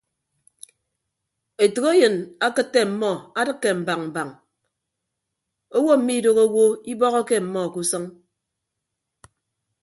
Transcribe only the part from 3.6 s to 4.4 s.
mbañ mbañ